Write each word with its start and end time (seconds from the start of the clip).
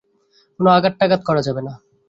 কোনো 0.59 0.69
আঘাত-টাঘাত 0.71 1.21
করা 1.27 1.41
যাবে 1.47 1.61
না। 1.67 1.73